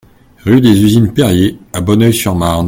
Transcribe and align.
Rue 0.45 0.61
des 0.61 0.83
Usines 0.83 1.13
Périer 1.13 1.59
à 1.73 1.79
Bonneuil-sur-Marne 1.81 2.59